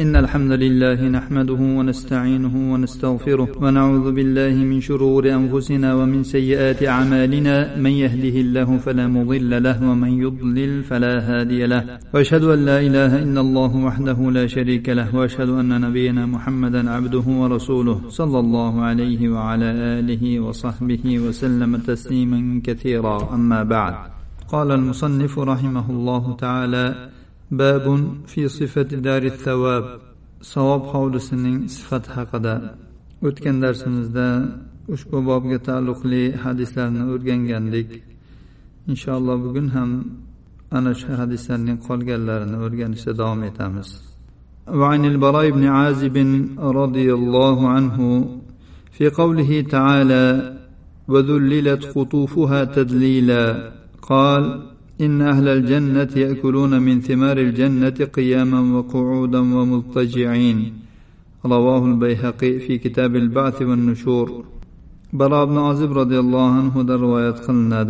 إن 0.00 0.16
الحمد 0.16 0.52
لله 0.52 1.08
نحمده 1.08 1.60
ونستعينه 1.78 2.72
ونستغفره 2.72 3.48
ونعوذ 3.62 4.12
بالله 4.12 4.54
من 4.64 4.80
شرور 4.80 5.30
أنفسنا 5.30 5.94
ومن 5.94 6.22
سيئات 6.22 6.82
أعمالنا. 6.82 7.76
من 7.76 7.90
يهده 7.90 8.36
الله 8.40 8.78
فلا 8.78 9.06
مضل 9.06 9.62
له 9.62 9.90
ومن 9.90 10.12
يضلل 10.24 10.82
فلا 10.82 11.14
هادي 11.20 11.66
له. 11.66 11.98
وأشهد 12.14 12.44
أن 12.44 12.64
لا 12.64 12.80
إله 12.80 13.22
إلا 13.22 13.40
الله 13.40 13.76
وحده 13.76 14.30
لا 14.30 14.46
شريك 14.46 14.88
له. 14.88 15.16
وأشهد 15.16 15.48
أن 15.48 15.80
نبينا 15.80 16.26
محمدا 16.26 16.90
عبده 16.90 17.26
ورسوله 17.28 18.00
صلى 18.08 18.38
الله 18.38 18.82
عليه 18.82 19.28
وعلى 19.28 19.64
آله 19.98 20.40
وصحبه 20.40 21.04
وسلم 21.18 21.76
تسليما 21.76 22.60
كثيرا. 22.64 23.34
أما 23.34 23.62
بعد 23.62 23.94
قال 24.48 24.70
المصنف 24.70 25.38
رحمه 25.38 25.90
الله 25.90 26.36
تعالى 26.36 27.12
باب 27.51 27.85
في 28.27 28.47
صفة 28.47 28.81
دار 29.07 29.23
الثواب 29.23 29.85
savob 30.41 30.83
hovlisining 30.93 31.59
sifati 31.75 32.09
haqida 32.15 32.55
o'tgan 33.27 33.55
darsimizda 33.63 34.27
ushbu 34.93 35.17
bobga 35.29 35.57
taalluqli 35.67 36.23
hadislarni 36.43 37.03
o'rgangandik 37.13 37.89
inshaalloh 38.91 39.37
bugun 39.45 39.67
ham 39.75 39.89
ana 40.77 40.91
shu 40.99 41.09
hadislarning 41.21 41.77
qolganlarini 41.87 42.57
o'rganishda 42.65 43.11
davom 43.21 43.41
etamiz 43.51 43.89
وعن 44.81 45.05
البراء 45.05 45.49
بن 45.49 45.63
عازب 45.77 46.17
رضي 46.81 47.13
الله 47.13 47.57
عنه 47.75 47.97
في 48.91 49.09
قوله 49.09 49.61
تعالى 49.61 50.25
وذللت 51.07 51.83
قطوفها 51.95 52.63
تذليلا 52.63 53.45
قال 54.01 54.43
إن 55.05 55.21
أهل 55.21 55.47
الجنة 55.47 56.11
يأكلون 56.23 56.81
من 56.81 57.01
ثمار 57.07 57.37
الجنة 57.37 57.97
قياما 58.17 58.61
وقعودا 58.75 59.39
ومضطجعين 59.39 60.59
رواه 61.45 61.85
البيهقي 61.91 62.59
في 62.59 62.77
كتاب 62.77 63.15
البعث 63.15 63.61
والنشور 63.61 64.27
براء 65.13 65.45
بن 65.45 65.57
عازب 65.57 65.97
رضي 65.97 66.19
الله 66.19 66.47
عنه 66.59 66.73
رواية 67.05 67.37
قلنا 67.45 67.81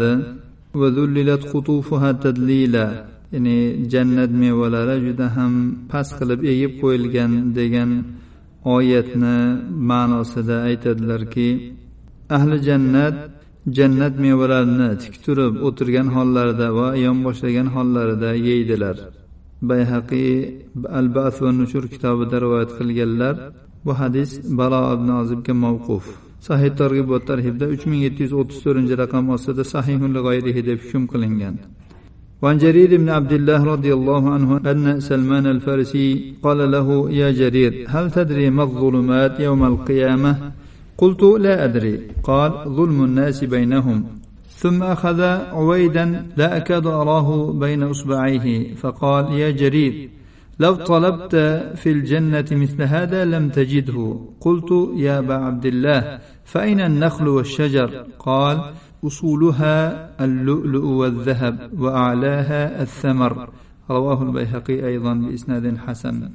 وذللت 0.73 1.43
قطوفها 1.53 2.11
تدليلا 2.11 2.87
ya'ni 3.31 3.89
jannat 3.91 4.31
mevalari 4.31 5.01
juda 5.07 5.27
ham 5.35 5.53
past 5.91 6.11
qilib 6.19 6.39
egib 6.51 6.71
qo'yilgan 6.81 7.31
degan 7.57 7.89
oyatni 8.75 9.37
ma'nosida 9.89 10.57
aytadilarki 10.69 11.49
ahli 12.35 12.55
jannat 12.67 13.15
jannat 13.77 14.13
mevalarini 14.25 14.89
tik 15.01 15.15
turib 15.25 15.53
o'tirgan 15.67 16.07
hollarida 16.15 16.67
va 16.77 16.87
yonboshlagan 17.05 17.67
hollarida 17.75 18.29
yeydilar 18.47 18.97
bayhaqiy 19.69 20.31
al 20.99 21.07
bas 21.15 21.35
va 21.43 21.49
nushur 21.59 21.83
kitobida 21.93 22.37
rivoyat 22.43 22.71
qilganlar 22.77 23.35
bu 23.85 23.91
hadis 24.01 24.29
balo 24.59 24.81
ibn 24.95 25.09
ozibga 25.21 25.53
mavquf 25.65 26.05
sahih 26.47 26.71
targ'ib 26.81 27.07
va 27.13 27.19
tarhibda 27.29 27.65
uch 27.75 27.83
ming 27.89 28.01
yetti 28.07 28.21
yuz 28.25 28.33
o'ttiz 28.39 28.59
to'rtinchi 28.65 28.95
raqam 29.03 29.25
ostida 29.35 29.63
sahihun 29.73 30.11
g'ayrihi 30.25 30.61
deb 30.69 30.79
hukm 30.85 31.03
qilingan 31.13 31.57
وعن 32.41 32.57
جرير 32.65 32.89
بن 33.01 33.09
عبد 33.17 33.33
الله 33.39 33.61
رضي 33.73 33.91
الله 33.97 34.23
عنه 34.35 34.49
أن 34.71 34.85
سلمان 35.11 35.45
الفارسي 35.55 36.07
قال 36.45 36.59
له 36.75 36.87
يا 37.21 37.29
جرير 37.41 37.73
هل 37.93 38.05
تدري 38.17 38.49
ما 38.57 38.63
الظلمات 38.69 39.33
يوم 39.47 39.61
القيامة 39.71 40.31
قلت 41.02 41.22
لا 41.22 41.64
أدري. 41.64 41.96
قال 42.22 42.52
ظلم 42.78 43.04
الناس 43.04 43.44
بينهم. 43.44 44.04
ثم 44.48 44.82
أخذ 44.82 45.20
عويدا 45.56 46.26
لا 46.36 46.56
أكاد 46.56 46.86
أراه 46.86 47.52
بين 47.52 47.82
أصبعيه. 47.82 48.74
فقال 48.74 49.24
يا 49.32 49.50
جرير 49.50 50.10
لو 50.60 50.74
طلبت 50.74 51.36
في 51.76 51.90
الجنة 51.90 52.48
مثل 52.52 52.82
هذا 52.82 53.24
لم 53.24 53.48
تجده. 53.48 54.20
قلت 54.40 54.70
يا 54.96 55.18
أبا 55.18 55.34
عبد 55.34 55.66
الله 55.66 56.18
فأين 56.44 56.80
النخل 56.80 57.28
والشجر؟ 57.28 58.06
قال 58.18 58.56
أصولها 59.06 59.76
اللؤلؤ 60.24 60.84
والذهب 60.84 61.70
وأعلاها 61.78 62.82
الثمر. 62.82 63.48
رواه 63.90 64.22
البيهقي 64.22 64.86
أيضا 64.86 65.14
بإسناد 65.14 65.76
حسن. 65.76 66.30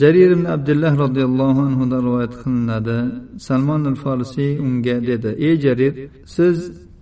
Jarir 0.00 0.30
ibn 0.30 0.44
abdulloh 0.44 0.92
roziyallohu 1.04 1.60
anhudan 1.68 2.02
rivoyat 2.06 2.34
qilinadi. 2.42 2.98
Salmon 3.46 3.84
al 3.90 3.94
forisiy 4.04 4.50
unga 4.66 4.96
dedi 5.10 5.30
ey 5.46 5.54
jarir 5.64 5.92
siz 6.36 6.56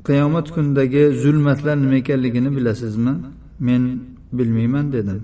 qiyomat 0.08 0.46
kunidagi 0.54 1.02
zulmatlar 1.22 1.76
nima 1.82 1.96
ekanligini 2.02 2.50
bilasizmi? 2.56 3.14
Men 3.66 3.82
bilmayman 4.38 4.86
dedim. 4.92 5.20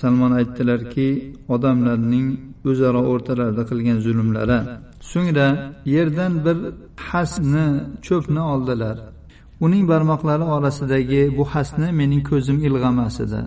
Salmon 0.00 0.32
aytdilarki 0.38 1.08
odamlarning 1.54 2.26
o'zaro 2.70 3.00
o'rtalarida 3.12 3.62
qilgan 3.70 3.98
zulmlari 4.06 4.58
so'ngra 5.10 5.48
yerdan 5.94 6.32
bir 6.44 6.56
hasni 7.08 7.66
cho'pni 8.06 8.42
oldilar. 8.52 8.96
Uning 9.64 9.84
barmoqlari 9.92 10.44
orasidagi 10.56 11.22
bu 11.38 11.44
hasni 11.52 11.88
mening 12.00 12.22
ko'zim 12.30 12.58
ilg'amas 12.68 13.16
edi. 13.24 13.40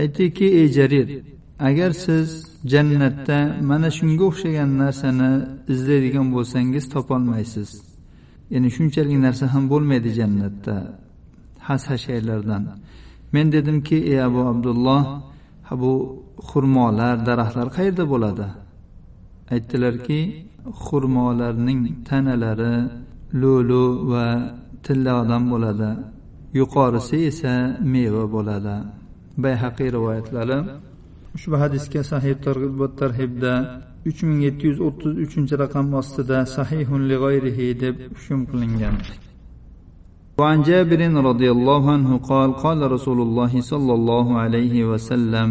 Aytdiki 0.00 0.46
ey 0.60 0.68
jarir 0.78 1.06
agar 1.58 1.90
siz 1.90 2.28
jannatda 2.72 3.38
mana 3.70 3.90
shunga 3.98 4.24
o'xshagan 4.30 4.70
narsani 4.82 5.30
izlaydigan 5.72 6.26
bo'lsangiz 6.34 6.84
topolmaysiz. 6.94 7.70
Ya'ni 8.52 8.68
shunchalik 8.76 9.18
narsa 9.26 9.44
ham 9.54 9.64
bo'lmaydi 9.72 10.10
jannatda 10.20 10.76
has 11.66 11.82
hashaylardan 11.90 12.62
men 13.34 13.46
dedimki 13.52 13.96
ey 14.12 14.18
abu 14.28 14.40
abdulloh 14.52 15.02
bu 15.82 15.92
xurmolar 16.48 17.16
daraxtlar 17.28 17.68
qayerda 17.76 18.04
bo'ladi? 18.12 18.46
Aytdilarki 19.54 20.20
xurmolarning 20.84 21.80
tanalari 22.08 22.74
lo'lu 23.42 23.84
va 24.10 24.26
tilladan 24.84 25.42
bo'ladi. 25.52 25.90
Yuqorisi 26.58 27.16
esa 27.30 27.54
meva 27.92 28.24
bo'ladi. 28.34 28.76
Bayhaqiy 29.44 29.88
rivoyatlari 29.96 30.58
ushbu 31.35 31.55
hadisga 31.63 32.01
sahih 32.11 32.33
targ'ib 32.45 32.73
va 32.81 32.87
tarhibda 33.01 33.53
uch 34.09 34.19
ming 34.27 34.39
yetti 34.47 34.63
yuz 34.69 34.79
o'ttiz 34.87 35.13
uchinchi 35.25 35.53
raqam 35.63 35.85
ostida 36.01 36.37
sahihun 36.57 37.01
lig'oyrihi 37.11 37.67
deb 37.83 37.95
hukm 38.17 38.39
qilingan 38.51 38.97
وعن 40.39 40.61
جابر 40.61 41.01
رضي 41.29 41.51
الله 41.51 41.91
عنه 41.91 42.17
قال 42.17 42.49
قال 42.53 42.91
رسول 42.91 43.21
الله 43.21 43.61
صلى 43.61 43.93
الله 43.93 44.27
عليه 44.39 44.75
وسلم 44.91 45.49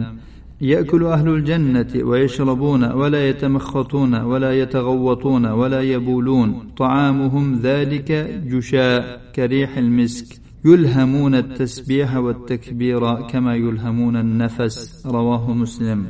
ياكل 0.60 1.02
اهل 1.04 1.28
الجنه 1.28 1.92
ويشربون 2.08 2.82
ولا 2.92 3.28
يتمخطون 3.28 4.14
ولا 4.14 4.52
يتغوطون 4.62 5.46
ولا 5.46 5.80
يبولون 5.82 6.48
طعامهم 6.76 7.60
ذلك 7.68 8.12
جشاء 8.52 9.20
كريح 9.36 9.76
المسك 9.76 10.40
يلهمون 10.64 11.34
التسبيح 11.34 12.16
والتكبير 12.24 13.02
كما 13.30 13.52
يلهمون 13.64 14.16
النفس 14.16 14.76
رواه 15.06 15.44
مسلم 15.62 16.00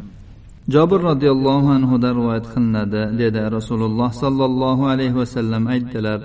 jobir 0.75 1.01
roziyallohu 1.11 1.69
anhudan 1.79 2.13
rivoyat 2.19 2.47
qilinadi 2.55 3.03
dedi 3.21 3.41
rasululloh 3.57 4.11
sollallohu 4.23 4.83
alayhi 4.93 5.17
vasallam 5.23 5.63
aytdilar 5.75 6.21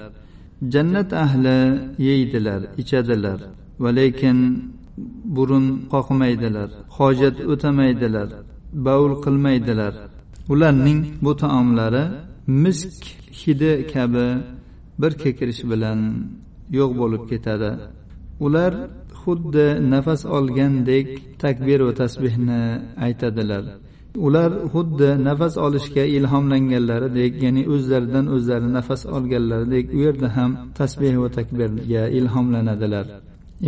jannat 0.74 1.10
ahli 1.26 1.58
yeydilar 2.08 2.62
ichadilar 2.82 3.40
va 3.84 3.90
lekin 4.00 4.38
burun 5.36 5.66
qoqmaydilar 5.94 6.70
hojat 6.98 7.38
o'tamaydilar 7.52 8.30
bavul 8.86 9.16
qilmaydilar 9.26 9.94
ularning 10.54 11.00
bu 11.26 11.32
taomlari 11.44 12.04
misk 12.64 13.02
hidi 13.42 13.74
kabi 13.94 14.28
bir 15.02 15.12
kekirish 15.24 15.62
bilan 15.72 16.00
yo'q 16.78 16.92
bo'lib 17.02 17.24
ketadi 17.32 17.72
ular 18.46 18.74
xuddi 19.22 19.68
nafas 19.94 20.22
olgandek 20.38 21.08
takbir 21.44 21.80
va 21.88 21.94
tasbehni 22.02 22.62
aytadilar 23.06 23.64
ular 24.28 24.52
xuddi 24.74 25.10
nafas 25.28 25.54
olishga 25.66 26.04
ilhomlanganlaridek 26.18 27.34
ya'ni 27.46 27.64
o'zlaridan 27.74 28.26
o'zlari 28.36 28.68
nafas 28.78 29.02
olganlaridek 29.18 29.86
u 29.96 29.98
yerda 30.06 30.28
ham 30.38 30.52
tasbeh 30.80 31.16
va 31.24 31.30
takbirga 31.38 32.04
ilhomlanadilar 32.20 33.06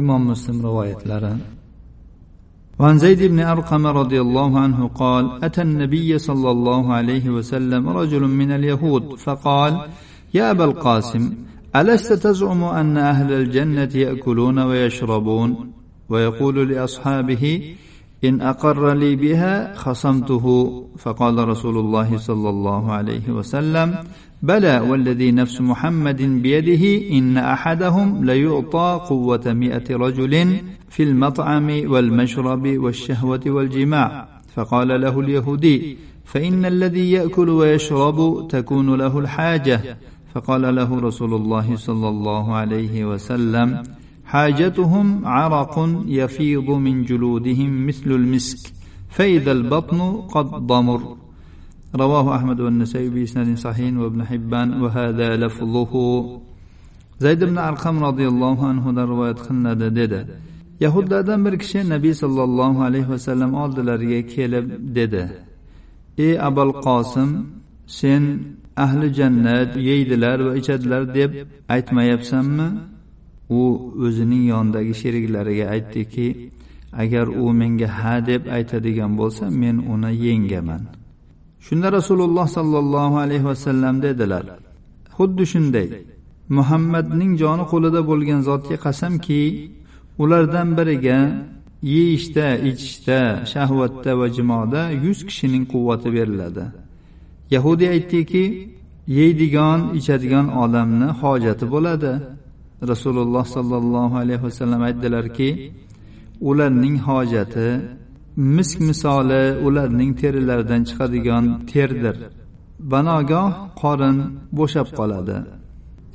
imom 0.01 0.21
muslim 0.31 0.57
rivoyatlari 0.67 1.33
وعن 2.79 2.97
زيد 3.05 3.21
بن 3.23 3.39
أرقم 3.53 3.83
رضي 4.01 4.19
الله 4.25 4.51
عنه 4.59 4.79
قال 5.01 5.23
أتى 5.47 5.61
النبي 5.61 6.09
صلى 6.27 6.49
الله 6.55 6.83
عليه 6.93 7.25
وسلم 7.29 7.83
رجل 7.99 8.23
من 8.41 8.49
اليهود 8.57 9.03
فقال 9.25 9.73
يا 10.37 10.51
أبا 10.51 10.65
القاسم 10.69 11.23
ألست 11.76 12.12
تزعم 12.12 12.64
أن 12.64 12.96
أهل 12.96 13.32
الجنة 13.32 13.88
يأكلون 13.94 14.58
ويشربون؟ 14.58 15.72
ويقول 16.08 16.72
لأصحابه 16.72 17.74
إن 18.24 18.40
أقر 18.40 18.94
لي 18.94 19.16
بها 19.16 19.74
خصمته. 19.74 20.74
فقال 20.98 21.48
رسول 21.48 21.78
الله 21.78 22.16
صلى 22.16 22.48
الله 22.48 22.92
عليه 22.92 23.28
وسلم 23.28 23.94
بلى 24.42 24.80
والذي 24.80 25.32
نفس 25.32 25.60
محمد 25.60 26.22
بيده 26.22 27.08
إن 27.18 27.36
أحدهم 27.36 28.24
ليعطى 28.24 29.00
قوة 29.08 29.42
مئة 29.46 29.96
رجل 29.96 30.56
في 30.88 31.02
المطعم 31.02 31.82
والمشرب 31.86 32.78
والشهوة 32.78 33.40
والجماع. 33.46 34.28
فقال 34.54 35.00
له 35.00 35.20
اليهودي 35.20 35.96
فإن 36.24 36.64
الذي 36.64 37.12
يأكل 37.12 37.48
ويشرب 37.48 38.48
تكون 38.48 38.94
له 38.94 39.18
الحاجة. 39.18 39.96
فقال 40.34 40.74
له 40.74 41.00
رسول 41.00 41.34
الله 41.34 41.76
صلى 41.76 42.08
الله 42.08 42.54
عليه 42.54 43.04
وسلم 43.04 43.82
حاجتهم 44.24 45.26
عرق 45.26 45.74
يفيض 46.06 46.70
من 46.70 47.04
جلودهم 47.04 47.86
مثل 47.86 48.10
المسك 48.10 48.72
فإذا 49.08 49.52
البطن 49.52 50.00
قد 50.34 50.46
ضمر. 50.46 51.16
رواه 51.96 52.36
أحمد 52.36 52.60
والنسائي 52.60 53.08
بإسناد 53.08 53.58
صحيح 53.58 53.96
وابن 53.96 54.24
حبان 54.24 54.82
وهذا 54.82 55.36
لفظه. 55.36 55.92
زيد 57.20 57.44
بن 57.44 57.58
أرقم 57.58 58.04
رضي 58.04 58.28
الله 58.28 58.66
عنه 58.68 58.92
دروا 58.92 59.28
يدخلنا 59.28 59.74
ددد 59.74 60.28
يهود 60.80 61.12
أدم 61.12 61.44
بركش 61.44 61.76
النبي 61.76 62.12
صلى 62.12 62.42
الله 62.44 62.84
عليه 62.84 63.06
وسلم 63.08 63.54
أعد 63.54 63.80
لرية 63.80 64.20
كيلب 64.20 64.66
ددد 64.96 65.30
إي 66.18 66.38
أبا 66.46 66.62
القاسم 66.62 67.44
sen 67.98 68.22
ahli 68.84 69.06
jannat 69.18 69.70
yeydilar 69.88 70.38
va 70.46 70.52
ichadilar 70.60 71.02
deb 71.18 71.30
aytmayapsanmi? 71.74 72.68
U 73.58 73.62
o'zining 74.06 74.44
yonidagi 74.52 74.94
sheriklariga 75.02 75.66
aytdiki 75.74 76.26
agar 77.02 77.26
u 77.42 77.44
menga 77.60 77.88
ha 77.98 78.14
deb 78.30 78.42
aytadigan 78.56 79.12
bo'lsa 79.20 79.44
men 79.62 79.76
uni 79.94 80.12
yengaman. 80.26 80.82
Shunda 81.66 81.88
rasululloh 81.98 82.46
sollallohu 82.56 83.16
alayhi 83.24 83.46
vasallam 83.52 83.94
dedilar 84.06 84.44
xuddi 85.16 85.44
shunday 85.52 85.88
muhammadning 86.56 87.32
joni 87.42 87.64
qo'lida 87.72 88.00
bo'lgan 88.10 88.40
zotga 88.48 88.76
qasamki 88.86 89.42
ulardan 90.22 90.68
biriga 90.78 91.18
yeyishda 91.94 92.46
ichishda 92.70 93.20
shahvatda 93.52 94.12
va 94.20 94.26
jimoda 94.36 94.82
yuz 95.04 95.18
kishining 95.28 95.64
quvvati 95.72 96.08
beriladi. 96.16 96.64
Yahudiy 97.54 97.88
aytdiki 97.96 98.44
yeydigan 99.18 99.80
ichadigan 99.98 100.46
odamni 100.62 101.08
hojati 101.20 101.64
bo'ladi. 101.74 102.12
Rasululloh 102.92 103.44
sollallohu 103.56 104.14
alayhi 104.22 104.42
vasallam 104.46 104.80
aytdilarki 104.88 105.48
ularning 106.50 106.96
hojati 107.08 107.68
misk 108.56 108.78
misoli 108.88 109.44
ularning 109.66 110.10
terilaridan 110.20 110.82
chiqadigan 110.88 111.44
terdir. 111.70 112.16
Banogoh 112.92 113.48
qorin 113.82 114.16
bo'shab 114.58 114.88
qoladi. 114.98 115.36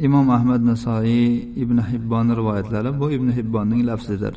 Imom 0.07 0.27
ahmad 0.37 0.61
nasoiy 0.71 1.27
ibn 1.63 1.77
hibbon 1.91 2.27
rivoyatlari 2.39 2.91
bu 2.99 3.05
ibn 3.17 3.29
hibbonning 3.37 3.81
lafzidir. 3.89 4.33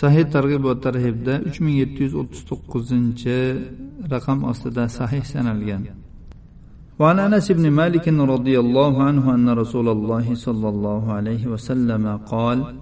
Sahih 0.00 0.24
targ'ib 0.34 0.62
va 0.68 0.74
tarhibda 0.86 1.34
uch 1.48 1.58
ming 1.64 1.76
yetti 1.82 2.00
yuz 2.06 2.14
o'ttiz 2.20 2.42
to'qqizinchi 2.50 3.38
raqam 4.12 4.38
ostida 4.50 4.84
sahih 4.98 5.24
sanalgan. 5.32 5.82
وعن 6.98 7.18
أنس 7.18 7.52
بن 7.52 7.70
مالك 7.70 8.08
رضي 8.08 8.60
الله 8.60 9.02
عنه 9.02 9.34
أن 9.34 9.48
رسول 9.48 9.88
الله 9.88 10.34
صلى 10.34 10.68
الله 10.68 11.12
عليه 11.12 11.46
وسلم 11.46 12.16
قال 12.26 12.74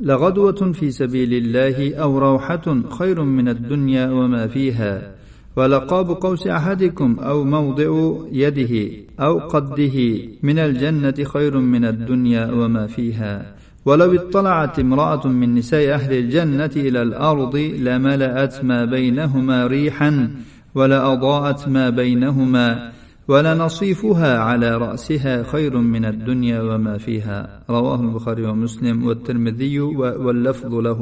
لغدوة 0.00 0.72
في 0.72 0.90
سبيل 0.90 1.34
الله 1.34 1.94
أو 1.94 2.18
روحة 2.18 2.82
خير 2.98 3.22
من 3.24 3.48
الدنيا 3.48 4.10
وما 4.10 4.46
فيها 4.46 5.14
ولقاب 5.56 6.10
قوس 6.10 6.46
أحدكم 6.46 7.16
أو 7.20 7.44
موضع 7.44 8.14
يده 8.32 8.90
أو 9.20 9.38
قده 9.38 9.96
من 10.42 10.58
الجنة 10.58 11.24
خير 11.24 11.58
من 11.58 11.84
الدنيا 11.84 12.52
وما 12.52 12.86
فيها 12.86 13.54
ولو 13.84 14.14
اطلعت 14.14 14.78
امرأة 14.78 15.26
من 15.26 15.54
نساء 15.54 15.94
أهل 15.94 16.12
الجنة 16.18 16.70
إلى 16.76 17.02
الأرض 17.02 17.56
لملأت 17.56 18.64
ما 18.64 18.84
بينهما 18.84 19.66
ريحا 19.66 20.30
ولأضاءت 20.74 21.68
ما 21.68 21.90
بينهما 21.90 22.92
ولنصيفها 23.29 24.37
على 24.37 24.69
رأسها 24.77 25.43
خير 25.43 25.73
من 25.77 26.05
الدنيا 26.05 26.61
وما 26.61 26.97
فيها 26.97 27.37
رواه 27.69 27.99
البخاري 28.01 28.43
ومسلم 28.45 29.07
والترمذي 29.07 29.79
واللفظ 30.25 30.73
له 30.73 31.01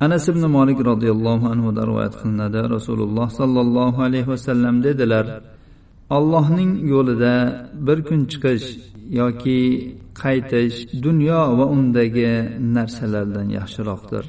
anas 0.00 0.28
ibn 0.28 0.44
molik 0.56 0.78
roziyallohu 0.90 1.46
anhudan 1.52 1.86
rivoyat 1.90 2.14
qilinadi 2.20 2.60
rasululloh 2.76 3.26
sollallohu 3.40 4.02
alayhi 4.06 4.28
vasallam 4.34 4.74
dedilar 4.86 5.26
allohning 6.16 6.72
yo'lida 6.92 7.34
bir 7.86 7.98
kun 8.08 8.20
chiqish 8.32 8.66
yoki 9.20 9.60
qaytish 10.22 10.76
dunyo 11.06 11.40
va 11.58 11.66
undagi 11.76 12.30
narsalardan 12.76 13.46
yaxshiroqdir 13.58 14.24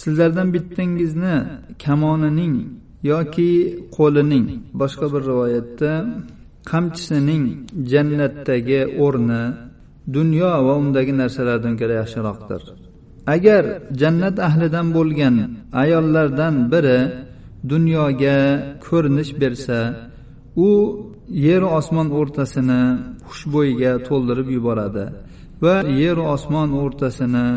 sizlardan 0.00 0.48
bittangizni 0.54 1.36
kamonining 1.84 2.54
yoki 3.11 3.51
qo'lining 3.97 4.45
boshqa 4.81 5.05
bir 5.13 5.21
rivoyatda 5.31 5.91
qamchisining 6.71 7.43
jannatdagi 7.91 8.81
o'rni 9.05 9.43
dunyo 10.17 10.51
va 10.67 10.73
undagi 10.81 11.13
narsalardan 11.21 11.73
ko'ra 11.79 11.93
yaxshiroqdir. 12.01 12.61
Agar 13.35 13.63
jannat 14.01 14.37
ahlidan 14.47 14.87
bo'lgan 14.97 15.35
ayollardan 15.83 16.55
biri 16.73 16.99
dunyoga 17.71 18.37
ko'rinish 18.87 19.31
bersa 19.41 19.79
u 20.67 20.69
yeru 21.47 21.67
osmon 21.79 22.07
o'rtasini 22.19 22.81
xushbo'yga 23.29 23.91
to'ldirib 24.07 24.47
yuboradi 24.57 25.05
va 25.63 25.75
yeru 26.01 26.23
osmon 26.35 26.69
o'rtasini 26.83 27.47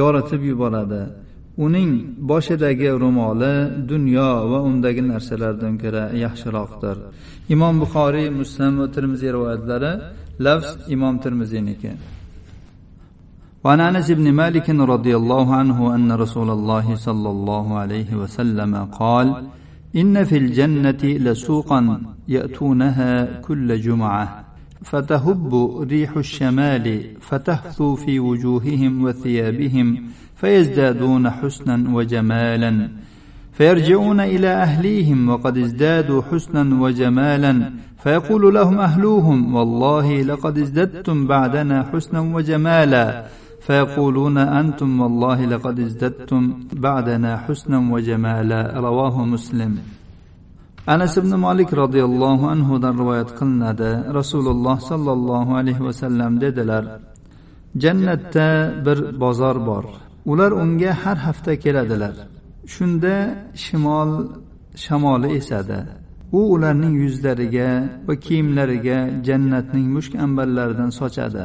yoritib 0.00 0.42
yuboradi. 0.50 1.02
uning 1.65 1.91
boshidagi 2.29 2.89
ro'moli 3.03 3.53
dunyo 3.91 4.29
va 4.51 4.59
undagi 4.69 5.01
narsalardan 5.11 5.73
ko'ra 5.83 6.03
yaxshiroqdir 6.25 6.97
imom 7.53 7.73
buxoriy 7.83 8.27
muslim 8.39 8.71
va 8.81 8.87
termiziy 8.95 9.31
rivoyatlari 9.35 9.91
lafz 10.45 10.69
imom 10.95 11.15
termiziyniki 11.25 11.91
وعن 13.63 13.79
انس 13.89 14.07
بن 14.19 14.27
مالك 14.41 14.67
رضي 14.69 15.13
الله 15.21 15.47
عنه 15.59 15.95
ان 15.95 16.09
رسول 16.23 16.49
الله 16.57 16.95
صلى 16.95 17.29
الله 17.35 17.65
عليه 17.81 18.09
وسلم 18.21 18.73
قال 19.01 19.27
ان 20.01 20.15
في 20.29 20.37
الجنه 20.43 21.03
لسوقا 21.25 21.79
ياتونها 22.35 23.11
كل 23.47 23.81
جمعه 23.81 24.45
فتهب 24.81 25.51
ريح 25.91 26.11
الشمال 26.17 26.85
فتهثو 27.21 27.95
في 27.95 28.19
وجوههم 28.19 29.03
وثيابهم 29.03 29.87
فيزدادون 30.36 31.30
حسنا 31.30 31.76
وجمالا. 31.96 32.88
فيرجعون 33.52 34.20
إلى 34.20 34.48
أهليهم 34.48 35.28
وقد 35.28 35.58
ازدادوا 35.58 36.22
حسنا 36.22 36.82
وجمالا. 36.82 37.70
فيقول 38.02 38.54
لهم 38.54 38.78
أهلوهم 38.78 39.54
والله 39.54 40.22
لقد 40.22 40.58
ازددتم 40.58 41.26
بعدنا 41.26 41.76
حسنا 41.92 42.20
وجمالا. 42.20 43.24
فيقولون 43.60 44.38
أنتم 44.38 45.00
والله 45.00 45.44
لقد 45.46 45.80
ازددتم 45.80 46.42
بعدنا 46.72 47.36
حسنا 47.36 47.78
وجمالا. 47.92 48.80
رواه 48.80 49.24
مسلم. 49.24 49.78
anas 50.86 51.16
ibn 51.16 51.32
molik 51.46 51.70
roziyallohu 51.82 52.44
anhudan 52.54 52.94
rivoyat 53.00 53.30
qilinadi 53.38 53.90
rasululloh 54.18 54.76
sollallohu 54.90 55.56
alayhi 55.60 55.84
vasallam 55.88 56.32
dedilar 56.44 56.84
jannatda 57.82 58.48
bir 58.86 58.98
bozor 59.20 59.56
bor 59.68 59.84
ular 60.30 60.52
unga 60.62 60.92
har 61.02 61.16
hafta 61.26 61.52
keladilar. 61.64 62.14
Shunda 62.74 63.14
shimol 63.64 64.10
shamoli 64.84 65.28
esadi. 65.38 65.78
U 66.38 66.40
ularning 66.54 66.94
yuzlariga 67.04 67.70
va 68.06 68.14
kiyimlariga 68.24 68.98
jannatning 69.26 69.86
mushk 69.96 70.12
ambarlaridan 70.24 70.90
sochadi. 71.00 71.44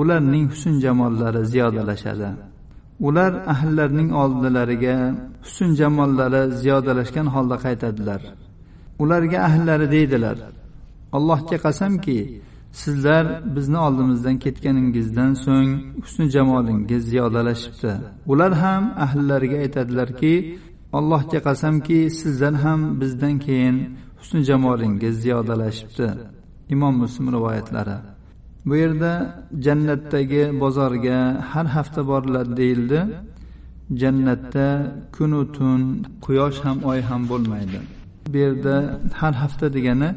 Ularning 0.00 0.46
husn 0.52 0.74
jamollari 0.84 1.42
ziyodalashadi. 1.52 2.28
Ular 3.08 3.32
ahllarining 3.52 4.10
oldilariga 4.22 4.96
husn 5.44 5.70
jamollari 5.80 6.42
ziyodalashgan 6.62 7.26
holda 7.34 7.56
qaytadilar. 7.64 8.20
Ularga 9.02 9.38
ahllari 9.48 9.86
deydilar 9.94 10.36
allohga 11.16 11.56
qasamki 11.66 12.18
sizlar 12.82 13.26
bizni 13.56 13.78
oldimizdan 13.86 14.36
ketganingizdan 14.44 15.32
so'ng 15.44 15.70
husni 16.04 16.26
jamolingiz 16.36 17.02
ziyodalashibdi. 17.10 17.92
Ular 18.32 18.52
ham 18.62 18.84
ahllariga 19.04 19.56
aytadilarki 19.64 20.34
allohga 20.98 21.38
qasamki 21.48 21.98
sizlar 22.20 22.54
ham 22.64 22.80
bizdan 23.00 23.34
keyin 23.46 23.76
husni 24.20 24.40
jamolingiz 24.50 25.14
ziyodalashibdi. 25.22 26.08
Imom 26.74 26.94
muslim 27.02 27.26
rivoyatlari. 27.36 27.96
Bu 28.66 28.74
yerda 28.82 29.12
jannatdagi 29.64 30.42
bozorga 30.62 31.18
har 31.50 31.66
hafta 31.76 32.00
boriladi 32.10 32.56
deyildi. 32.60 33.00
Jannatda 34.00 34.66
kunu 35.16 35.40
tun 35.56 35.80
quyosh 36.24 36.58
ham 36.64 36.78
oy 36.90 37.00
ham 37.08 37.22
bo'lmaydi. 37.30 37.78
Bu 38.32 38.36
yerda 38.44 38.74
har 39.20 39.34
hafta 39.42 39.66
degani 39.76 40.10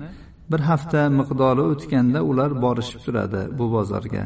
bir 0.50 0.60
hafta 0.70 1.00
miqdori 1.18 1.62
o'tganda 1.72 2.20
ular 2.30 2.50
borishib 2.64 3.00
turadi 3.06 3.40
bu 3.58 3.64
bozorga 3.74 4.24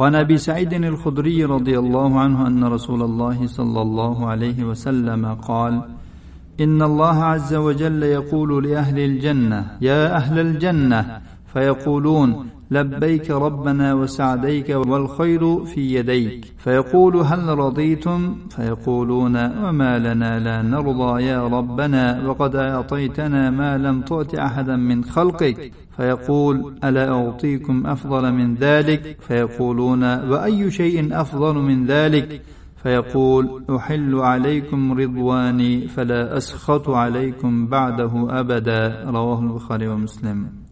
وعن 0.00 0.14
ابي 0.24 0.36
سعيد 0.48 0.72
الخدري 0.92 1.44
رضي 1.44 1.78
الله 1.78 2.10
عنه 2.24 2.38
ان 2.46 2.62
رسول 2.76 3.00
الله 3.08 3.38
صلى 3.46 3.80
الله 3.86 4.16
عليه 4.32 4.58
وسلم 4.70 5.22
قال 5.34 5.74
إن 6.64 6.82
الله 6.82 7.16
عز 7.32 7.52
وجل 7.66 8.02
يقول 8.02 8.50
لأهل 8.64 8.98
الجنة 8.98 9.60
يا 9.88 10.00
أهل 10.20 10.36
الجنة 10.46 11.00
فيقولون 11.52 12.28
لبيك 12.71 13.31
ربنا 13.31 13.93
وسعديك 13.93 14.69
والخير 14.69 15.65
في 15.65 15.95
يديك. 15.95 16.45
فيقول 16.57 17.17
هل 17.17 17.47
رضيتم؟ 17.47 18.35
فيقولون 18.49 19.35
وما 19.65 19.99
لنا 19.99 20.39
لا 20.39 20.61
نرضى 20.61 21.23
يا 21.23 21.47
ربنا 21.47 22.27
وقد 22.27 22.55
أعطيتنا 22.55 23.49
ما 23.49 23.77
لم 23.77 24.01
تعط 24.01 24.35
أحدا 24.35 24.75
من 24.75 25.03
خلقك. 25.03 25.71
فيقول 25.97 26.75
ألا 26.83 27.11
أعطيكم 27.11 27.87
أفضل 27.87 28.33
من 28.33 28.55
ذلك؟ 28.55 29.17
فيقولون 29.21 30.03
وأي 30.03 30.71
شيء 30.71 31.21
أفضل 31.21 31.55
من 31.55 31.85
ذلك؟ 31.85 32.41
فيقول 32.83 33.63
أحل 33.75 34.15
عليكم 34.15 34.93
رضواني 34.93 35.87
فلا 35.87 36.37
أسخط 36.37 36.89
عليكم 36.89 37.67
بعده 37.67 38.39
أبدا. 38.39 39.03
رواه 39.09 39.39
البخاري 39.39 39.87
ومسلم. 39.87 40.64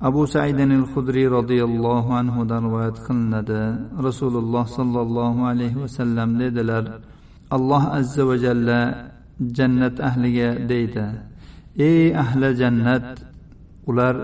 Abu 0.00 0.26
saidin 0.26 0.70
al 0.70 0.86
hudriy 0.92 1.26
roziyallohu 1.30 2.12
anhudan 2.20 2.62
rivoyat 2.66 2.96
qilinadi. 3.06 3.62
Rasululloh 4.02 4.64
sollallohu 4.78 5.46
alayhi 5.50 5.80
vasallam 5.84 6.38
dedilar 6.40 6.84
alloh 7.50 7.84
azza 7.98 8.22
va 8.28 8.36
jalla 8.44 8.80
jannat 9.56 9.96
ahliga 10.08 10.68
deydi. 10.68 11.06
Ey 11.88 12.16
ahli 12.24 12.48
jannat 12.60 13.06
ular 13.86 14.14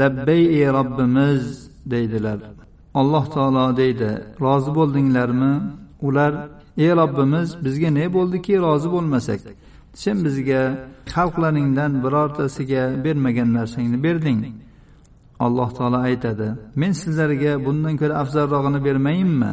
labbay 0.00 0.42
ey 0.58 0.66
robbimiz 0.78 1.70
deydilar. 1.92 2.38
Alloh 3.00 3.24
taolo 3.34 3.76
deydi 3.76 4.10
rozi 4.40 4.70
bo'ldinglarmi? 4.78 5.52
Ular 6.08 6.32
ey 6.84 6.90
robbimiz 7.00 7.48
bizga 7.64 7.90
ne 7.98 8.06
bo'ldiki 8.16 8.54
rozi 8.66 8.88
bo'lmasak? 8.94 9.40
Sen 10.02 10.16
bizga 10.24 10.62
xalqlaringdan 11.14 11.92
birortasiga 12.04 12.82
bermagan 13.04 13.48
narsangni 13.58 13.98
berding. 14.06 14.40
alloh 15.45 15.69
taolo 15.77 15.99
aytadi 16.09 16.47
men 16.81 16.91
sizlarga 17.01 17.51
bundan 17.65 17.95
ko'ra 18.01 18.15
afzalrog'ini 18.23 18.79
bermayinmi 18.87 19.51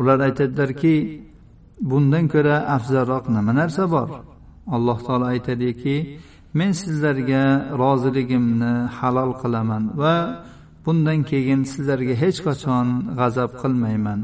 ular 0.00 0.18
aytadilarki 0.28 0.94
bundan 1.90 2.24
ko'ra 2.34 2.56
afzalroq 2.76 3.24
nima 3.36 3.52
narsa 3.60 3.84
bor 3.94 4.08
alloh 4.76 4.98
taolo 5.06 5.26
aytadiki 5.34 5.96
men 6.58 6.70
sizlarga 6.82 7.42
roziligimni 7.82 8.72
halol 8.98 9.32
qilaman 9.42 9.82
va 10.00 10.16
bundan 10.84 11.18
keyin 11.30 11.60
sizlarga 11.72 12.14
hech 12.22 12.38
qachon 12.46 12.86
g'azab 13.18 13.50
qilmayman 13.62 14.20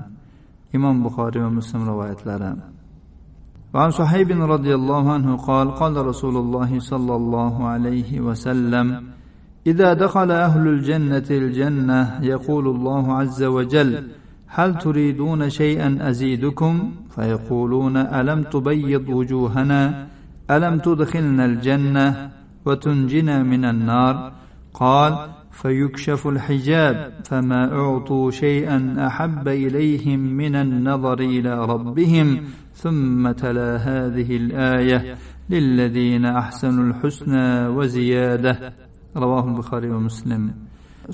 imom 0.76 0.96
buxoriy 1.04 1.42
va 1.46 1.50
muslim 1.58 1.80
rivoyatlari 1.90 2.52
وعن 3.74 3.90
صهيب 4.00 4.28
رضي 4.54 4.72
الله 4.80 5.04
عنه 5.16 5.30
قال 5.48 5.66
قال 5.80 5.94
رسول 6.10 6.36
الله 6.42 6.70
صلى 6.90 7.14
الله 7.20 7.54
عليه 7.72 8.10
وسلم 8.26 8.86
إذا 9.69 9.93
دخل 9.93 10.31
أهل 10.31 10.67
الجنة 10.67 11.29
الجنة 11.31 12.19
يقول 12.21 12.67
الله 12.67 13.13
عز 13.13 13.43
وجل 13.43 14.03
هل 14.47 14.77
تريدون 14.77 15.49
شيئا 15.49 15.97
أزيدكم؟ 16.01 16.91
فيقولون 17.15 17.97
ألم 17.97 18.43
تبيض 18.43 19.09
وجوهنا؟ 19.09 20.07
ألم 20.51 20.79
تدخلنا 20.79 21.45
الجنة 21.45 22.29
وتنجنا 22.65 23.43
من 23.43 23.65
النار؟ 23.65 24.31
قال 24.73 25.29
فيكشف 25.51 26.27
الحجاب 26.27 27.13
فما 27.23 27.73
أعطوا 27.73 28.31
شيئا 28.31 28.95
أحب 29.07 29.47
إليهم 29.47 30.19
من 30.19 30.55
النظر 30.55 31.19
إلى 31.19 31.65
ربهم 31.65 32.41
ثم 32.73 33.31
تلا 33.31 33.75
هذه 33.77 34.37
الآية 34.37 35.15
للذين 35.49 36.25
أحسنوا 36.25 36.83
الحسنى 36.83 37.67
وزيادة. 37.67 38.73
Ravohi 39.15 39.51
buxoriy 39.57 39.91
va 39.95 39.99
muslim. 40.07 40.43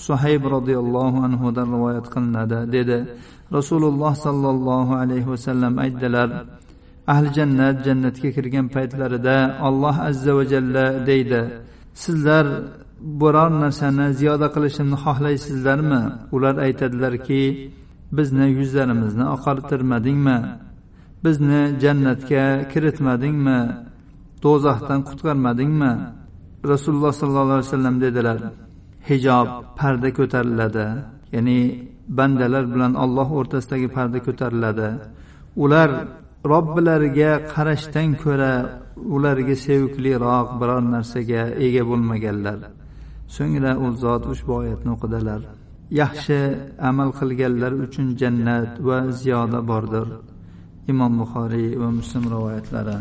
Suhayb 0.07 0.43
roziyallohu 0.55 1.17
anhudan 1.27 1.67
rivoyat 1.75 2.07
qilinadi 2.13 2.59
dedi. 2.75 2.97
Rasululloh 3.57 4.13
sollallohu 4.25 4.93
alayhi 5.03 5.27
vasallam 5.33 5.73
aytdilar 5.85 6.29
ahli 7.13 7.29
jannat 7.37 7.75
jannatga 7.87 8.29
kirgan 8.35 8.67
paytlarida 8.75 9.37
alloh 9.67 9.95
azza 10.09 10.31
va 10.37 10.43
jalla 10.53 10.85
deydi 11.09 11.41
sizlar 12.03 12.45
biror 13.21 13.51
narsani 13.63 14.05
ziyoda 14.19 14.47
qilishimni 14.55 14.97
xohlaysizlarmi? 15.05 16.01
Ular 16.35 16.55
aytadilarki 16.65 17.41
bizni 18.17 18.45
yuzlarimizni 18.59 19.25
oqartirmadingmi? 19.35 20.37
Bizni 21.25 21.61
jannatga 21.83 22.45
kiritmadingmi? 22.71 23.59
Do'zaxdan 24.43 24.99
qutqarmadingmi? 25.09 25.91
Rasululloh 26.73 27.13
sollallohu 27.21 27.57
alayhi 27.57 27.69
vasallam 27.69 27.95
dedilar 28.05 28.37
hijob 29.09 29.47
parda 29.79 30.09
ko'tariladi 30.19 30.87
ya'ni 31.35 31.59
bandalar 32.17 32.63
bilan 32.73 32.93
olloh 33.03 33.27
o'rtasidagi 33.39 33.87
parda 33.97 34.19
ko'tariladi. 34.27 34.89
Ular 35.63 35.89
robbilariga 36.51 37.31
qarashdan 37.53 38.09
ko'ra 38.23 38.53
ularga 39.15 39.55
sevikliroq 39.65 40.47
biror 40.59 40.83
narsaga 40.95 41.41
ega 41.65 41.83
bo'lmaganlar. 41.89 42.59
So'ngra 43.35 43.71
u 43.85 43.87
zot 44.03 44.23
ushbu 44.33 44.51
oyatni 44.61 44.89
o'qidilar. 44.95 45.41
Yaxshi 46.01 46.39
amal 46.89 47.09
qilganlar 47.19 47.71
uchun 47.85 48.07
jannat 48.21 48.71
va 48.87 48.97
ziyoda 49.19 49.59
bordir. 49.71 50.07
Imom 50.91 51.11
buxoriy 51.21 51.69
va 51.81 51.89
muslim 51.99 52.23
rivoyatlari. 52.33 52.97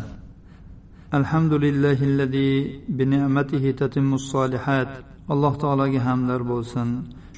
الحمد 1.14 1.52
لله 1.64 1.98
الذي 2.10 2.52
بنعمته 2.88 3.64
تتم 3.70 4.14
الصالحات 4.14 4.92
alloh 5.32 5.54
taologa 5.62 6.00
hamdlar 6.08 6.40
bo'lsin 6.52 6.88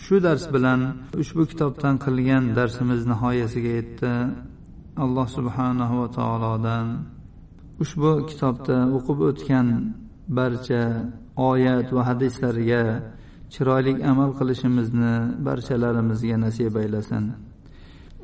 shu 0.04 0.14
dars 0.26 0.44
bilan 0.54 0.80
ushbu 1.22 1.42
kitobdan 1.50 1.94
qilgan 2.04 2.44
darsimiz 2.58 3.00
nihoyasiga 3.12 3.72
yetdi 3.78 4.12
alloh 5.04 5.26
subhanahu 5.36 5.94
va 6.00 6.08
taolodan 6.18 6.86
ushbu 7.84 8.10
kitobda 8.30 8.76
o'qib 8.96 9.18
o'tgan 9.28 9.66
barcha 10.38 10.82
oyat 11.50 11.88
va 11.96 12.02
hadislarga 12.10 12.82
chiroyli 13.54 13.92
amal 14.12 14.30
qilishimizni 14.38 15.14
barchalarimizga 15.46 16.36
nasib 16.44 16.74
aylasin 16.82 17.24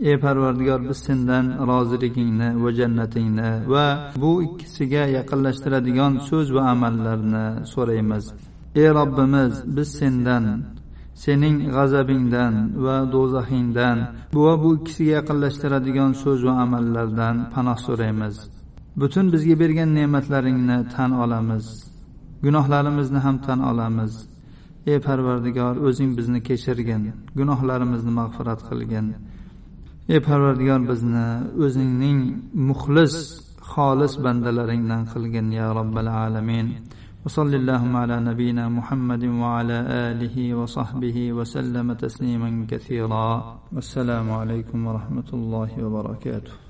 Ey 0.02 0.20
parvardigor 0.20 0.90
biz 0.90 0.98
sendan 0.98 1.46
roziligingni 1.70 2.50
va 2.64 2.70
jannatingni 2.80 3.52
va 3.74 3.88
bu 4.22 4.32
ikkisiga 4.48 5.04
yaqinlashtiradigan 5.18 6.14
so'z 6.30 6.48
va 6.56 6.62
amallarni 6.74 7.46
so'raymiz. 7.74 8.26
Ey 8.82 8.90
robbimiz 8.98 9.54
biz 9.76 9.90
sendan 10.00 10.46
sening 11.24 11.58
g'azabingdan 11.76 12.54
va 12.86 12.96
do'zaxingdan 13.14 13.98
va 14.44 14.54
bu 14.64 14.70
ikkisiga 14.78 15.12
yaqinlashtiradigan 15.20 16.12
so'z 16.24 16.40
va 16.48 16.54
amallardan 16.66 17.36
panoh 17.54 17.78
so'raymiz. 17.88 18.36
Butun 19.00 19.26
bizga 19.34 19.56
bergan 19.64 19.90
ne'matlaringni 19.98 20.78
tan 20.96 21.12
olamiz. 21.24 21.66
Gunohlarimizni 22.46 23.20
ham 23.26 23.38
tan 23.46 23.60
olamiz. 23.72 24.14
Ey 24.92 25.00
parvardigor 25.08 25.76
o'zing 25.88 26.12
bizni 26.18 26.40
kechirgin 26.48 27.02
gunohlarimizni 27.40 28.12
mag'firat 28.20 28.62
qilgin. 28.70 29.08
ey 30.13 30.21
parvardigor 30.29 30.81
bizni 30.91 31.27
o'zingning 31.65 32.21
muxlis 32.69 33.15
xolis 33.73 34.15
bandalaringdan 34.25 35.03
qilgin 35.13 35.47
ya 35.59 35.67
robbil 35.79 36.09
alamin 36.27 36.69
وصل 37.25 37.55
اللهم 37.55 37.97
على 37.97 38.17
نبينا 38.21 38.65
محمد 38.79 39.25
وعلى 39.43 39.79
آله 40.09 40.37
وصحبه 40.55 41.33
وسلم 41.33 41.87
تسليما 41.93 42.51
كثيرا 42.71 43.31
والسلام 43.75 44.27
عليكم 44.41 44.79
ورحمة 44.87 45.29
الله 45.33 45.71
وبركاته 45.85 46.69